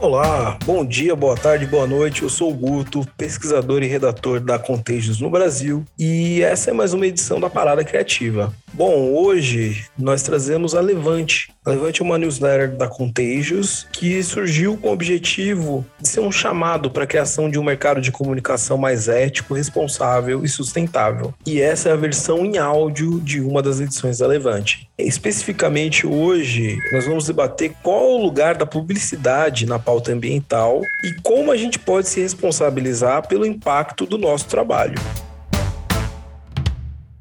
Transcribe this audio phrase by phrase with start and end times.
[0.00, 2.22] Olá, bom dia, boa tarde, boa noite.
[2.22, 6.92] Eu sou o Guto, pesquisador e redator da Contagios no Brasil, e essa é mais
[6.92, 8.54] uma edição da Parada Criativa.
[8.72, 11.53] Bom, hoje nós trazemos a Levante.
[11.66, 17.04] Levante uma newsletter da Contagios que surgiu com o objetivo de ser um chamado para
[17.04, 21.32] a criação de um mercado de comunicação mais ético, responsável e sustentável.
[21.46, 24.86] E essa é a versão em áudio de uma das edições da Levante.
[24.98, 31.50] Especificamente hoje, nós vamos debater qual o lugar da publicidade na pauta ambiental e como
[31.50, 34.96] a gente pode se responsabilizar pelo impacto do nosso trabalho.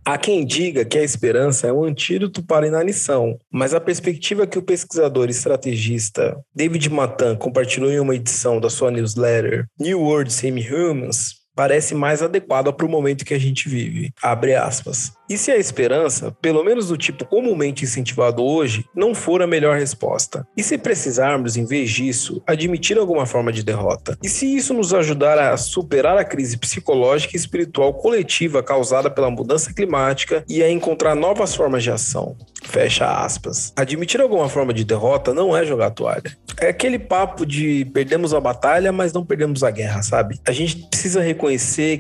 [0.06, 4.46] Há quem diga que a esperança é um antídoto para a inanição, mas a perspectiva
[4.46, 10.02] que o pesquisador e estrategista David Matan compartilhou em uma edição da sua newsletter New
[10.02, 14.12] World Semi-Humans parece mais adequada para o momento que a gente vive.
[14.22, 15.14] Abre aspas.
[15.30, 19.78] E se a esperança, pelo menos do tipo comumente incentivado hoje, não for a melhor
[19.78, 20.46] resposta?
[20.56, 24.18] E se precisarmos, em vez disso, admitir alguma forma de derrota?
[24.22, 29.32] E se isso nos ajudar a superar a crise psicológica e espiritual coletiva causada pela
[29.32, 32.36] mudança climática e a encontrar novas formas de ação?
[32.64, 33.74] Fecha aspas.
[33.76, 36.38] Admitir alguma forma de derrota não é jogar toalha.
[36.60, 40.40] É aquele papo de perdemos a batalha, mas não perdemos a guerra, sabe?
[40.46, 41.43] A gente precisa reconhecer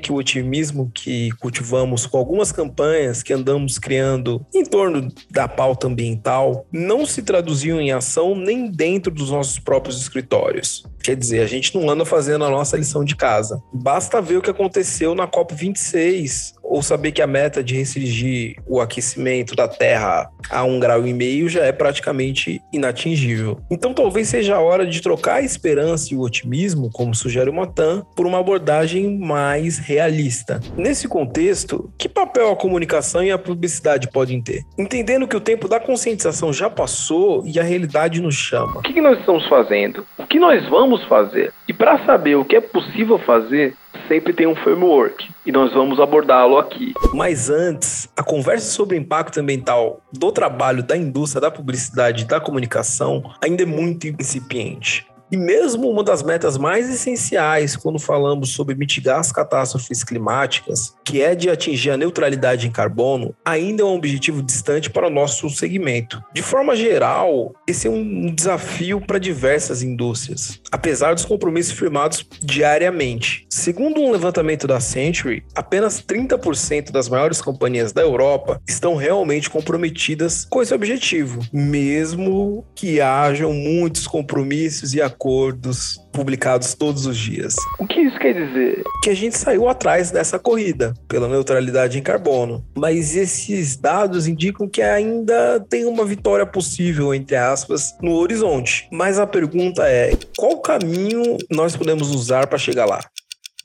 [0.01, 5.87] que o otimismo que cultivamos com algumas campanhas que andamos criando em torno da pauta
[5.87, 10.83] ambiental não se traduziam em ação nem dentro dos nossos próprios escritórios.
[11.03, 13.61] Quer dizer, a gente não anda fazendo a nossa lição de casa.
[13.73, 18.79] Basta ver o que aconteceu na COP26, ou saber que a meta de restringir o
[18.79, 23.59] aquecimento da Terra a um grau e meio já é praticamente inatingível.
[23.69, 27.53] Então talvez seja a hora de trocar a esperança e o otimismo, como sugere o
[27.53, 30.59] Matan, por uma abordagem mais realista.
[30.75, 34.63] Nesse contexto, que papel a comunicação e a publicidade podem ter?
[34.77, 38.79] Entendendo que o tempo da conscientização já passou e a realidade nos chama.
[38.79, 40.05] O que nós estamos fazendo?
[40.17, 41.51] O que nós vamos vamos fazer.
[41.67, 43.75] E para saber o que é possível fazer,
[44.07, 46.93] sempre tem um framework e nós vamos abordá-lo aqui.
[47.13, 52.27] Mas antes, a conversa sobre o impacto ambiental do trabalho da indústria da publicidade e
[52.27, 55.07] da comunicação ainda é muito incipiente.
[55.31, 61.21] E mesmo uma das metas mais essenciais quando falamos sobre mitigar as catástrofes climáticas, que
[61.21, 65.49] é de atingir a neutralidade em carbono, ainda é um objetivo distante para o nosso
[65.49, 66.23] segmento.
[66.33, 73.45] De forma geral, esse é um desafio para diversas indústrias, apesar dos compromissos firmados diariamente.
[73.49, 80.45] Segundo um levantamento da Century, apenas 30% das maiores companhias da Europa estão realmente comprometidas
[80.45, 87.55] com esse objetivo, mesmo que hajam muitos compromissos e acordos acordos publicados todos os dias.
[87.79, 88.83] O que isso quer dizer?
[89.03, 92.63] Que a gente saiu atrás dessa corrida pela neutralidade em carbono.
[92.75, 98.87] Mas esses dados indicam que ainda tem uma vitória possível, entre aspas, no horizonte.
[98.91, 102.99] Mas a pergunta é: qual caminho nós podemos usar para chegar lá?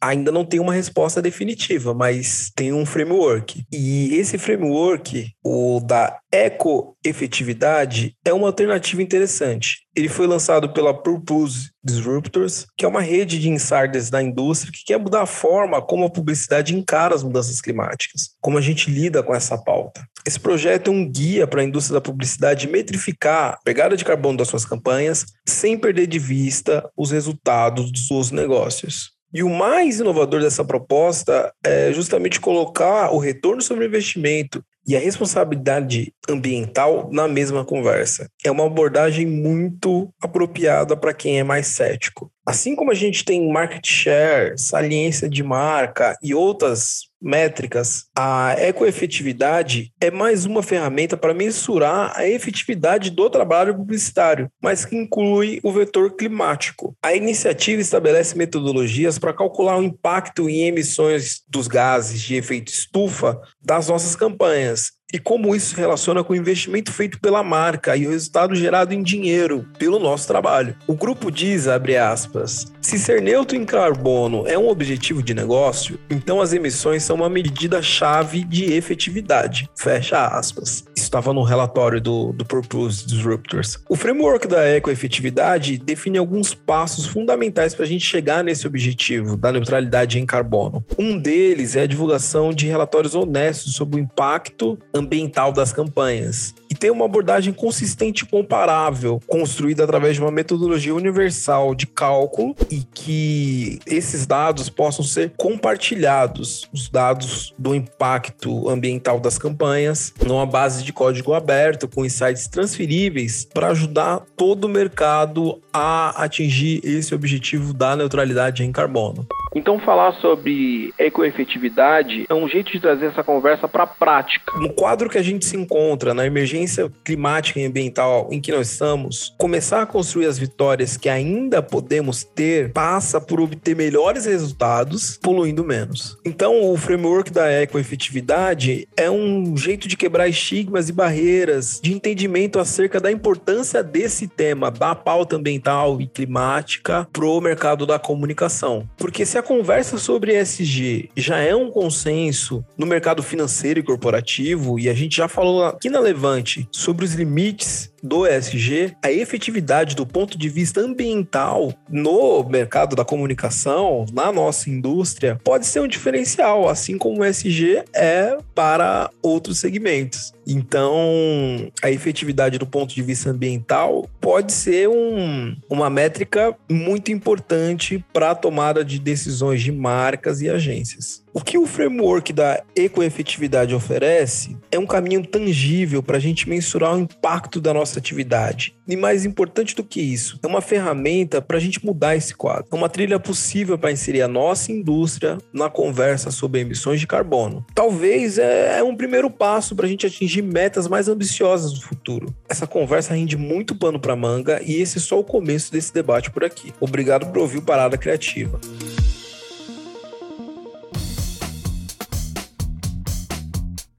[0.01, 3.65] Ainda não tem uma resposta definitiva, mas tem um framework.
[3.73, 9.87] E esse framework, o da ecoefetividade, é uma alternativa interessante.
[9.97, 14.85] Ele foi lançado pela Purpose Disruptors, que é uma rede de insiders da indústria que
[14.85, 19.23] quer mudar a forma como a publicidade encara as mudanças climáticas, como a gente lida
[19.23, 20.07] com essa pauta.
[20.25, 24.39] Esse projeto é um guia para a indústria da publicidade metrificar a pegada de carbono
[24.39, 29.18] das suas campanhas sem perder de vista os resultados dos seus negócios.
[29.33, 34.99] E o mais inovador dessa proposta é justamente colocar o retorno sobre investimento e a
[34.99, 38.31] responsabilidade ambiental na mesma conversa.
[38.43, 42.33] É uma abordagem muito apropriada para quem é mais cético.
[42.47, 49.93] Assim como a gente tem market share, saliência de marca e outras métricas, a ecoefetividade
[50.01, 55.73] é mais uma ferramenta para mensurar a efetividade do trabalho publicitário, mas que inclui o
[55.73, 56.97] vetor climático.
[57.03, 63.41] A iniciativa estabelece metodologias para calcular o impacto em emissões dos gases de efeito estufa
[63.61, 68.07] das nossas campanhas e como isso se relaciona com o investimento feito pela marca e
[68.07, 70.77] o resultado gerado em dinheiro pelo nosso trabalho.
[70.87, 75.99] O grupo diz, abre aspas, se ser neutro em carbono é um objetivo de negócio,
[76.11, 80.85] então as emissões são uma medida-chave de efetividade, fecha aspas.
[80.95, 83.79] Isso estava no relatório do, do Purpose Disruptors.
[83.89, 89.51] O framework da ecoefetividade define alguns passos fundamentais para a gente chegar nesse objetivo da
[89.51, 90.85] neutralidade em carbono.
[90.99, 96.75] Um deles é a divulgação de relatórios honestos sobre o impacto ambiental das campanhas e
[96.75, 102.83] ter uma abordagem consistente e comparável, construída através de uma metodologia universal de cálculo e
[102.95, 110.85] que esses dados possam ser compartilhados, os dados do impacto ambiental das campanhas, numa base
[110.85, 117.73] de código aberto com insights transferíveis para ajudar todo o mercado a atingir esse objetivo
[117.73, 119.27] da neutralidade em carbono.
[119.59, 124.57] Então, falar sobre ecoefetividade é um jeito de trazer essa conversa para a prática.
[124.57, 128.71] No quadro que a gente se encontra, na emergência climática e ambiental em que nós
[128.71, 135.19] estamos, começar a construir as vitórias que ainda podemos ter passa por obter melhores resultados
[135.21, 136.17] poluindo menos.
[136.25, 142.61] Então, o framework da ecoefetividade é um jeito de quebrar estigmas e barreiras de entendimento
[142.61, 148.89] acerca da importância desse tema, da pauta ambiental e climática, para o mercado da comunicação.
[148.97, 154.79] Porque se a conversa sobre ESG já é um consenso no mercado financeiro e corporativo,
[154.79, 159.95] e a gente já falou aqui na Levante sobre os limites do ESG, a efetividade
[159.95, 165.89] do ponto de vista ambiental no mercado da comunicação, na nossa indústria, pode ser um
[165.89, 170.33] diferencial, assim como o ESG é para outros segmentos.
[170.47, 178.03] Então, a efetividade do ponto de vista ambiental pode ser um, uma métrica muito importante
[178.13, 181.23] para a tomada de decisões de marcas e agências.
[181.33, 186.95] O que o framework da ecoefetividade oferece é um caminho tangível para a gente mensurar
[186.95, 188.75] o impacto da nossa atividade.
[188.89, 192.67] E mais importante do que isso, é uma ferramenta para a gente mudar esse quadro.
[192.73, 197.65] É uma trilha possível para inserir a nossa indústria na conversa sobre emissões de carbono.
[197.75, 202.35] Talvez é, é um primeiro passo para a gente atingir metas mais ambiciosas no futuro.
[202.49, 206.31] Essa conversa rende muito pano para manga e esse é só o começo desse debate
[206.31, 206.73] por aqui.
[206.81, 208.59] Obrigado por ouvir o Parada Criativa.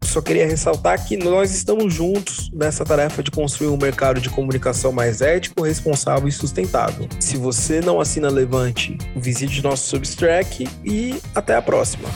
[0.09, 4.91] Só queria ressaltar que nós estamos juntos nessa tarefa de construir um mercado de comunicação
[4.91, 7.07] mais ético, responsável e sustentável.
[7.19, 12.09] Se você não assina Levante, visite nosso Substrack e até a próxima.